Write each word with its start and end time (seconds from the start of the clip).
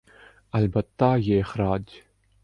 البتہ 0.53 1.15
یہ 1.17 1.39
اخراج 1.39 1.83